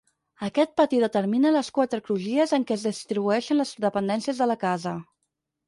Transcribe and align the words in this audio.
Aquest 0.45 0.71
pati 0.79 1.01
determina 1.03 1.51
les 1.57 1.69
quatre 1.75 1.99
crugies 2.09 2.55
en 2.59 2.67
què 2.71 2.79
es 2.79 2.87
distribueixen 2.89 3.63
les 3.63 3.77
dependències 3.89 4.43
de 4.43 4.51
la 4.53 4.59
casa. 4.69 4.99